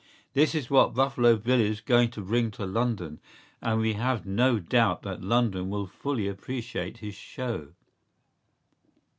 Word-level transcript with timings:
¬Ý 0.01 0.33
This 0.33 0.55
is 0.55 0.71
what 0.71 0.95
Buffalo 0.95 1.35
Bill 1.37 1.59
is 1.59 1.79
going 1.79 2.09
to 2.09 2.21
bring 2.21 2.49
to 2.57 2.65
London; 2.65 3.19
and 3.61 3.79
we 3.79 3.93
have 3.93 4.25
no 4.25 4.57
doubt 4.57 5.03
that 5.03 5.21
London 5.21 5.69
will 5.69 5.85
fully 5.85 6.27
appreciate 6.27 6.97
his 6.97 7.13
show. 7.13 7.73